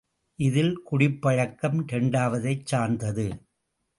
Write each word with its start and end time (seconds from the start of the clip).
இதில் 0.39 0.79
குடிப்பழக்கம் 0.83 1.87
இரண்டாவதைச் 1.87 2.65
சார்ந்தது. 2.65 3.27